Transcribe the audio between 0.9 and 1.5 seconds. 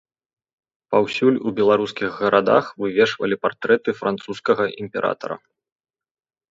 Паўсюль